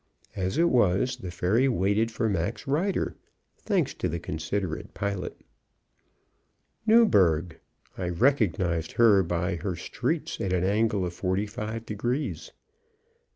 [0.35, 3.15] As it was, the ferry waited for Mac's rider
[3.59, 5.39] thanks to the considerate pilot.
[6.87, 7.59] Newburgh!
[7.99, 12.51] I recognized her by her streets at an angle of 45 degrees.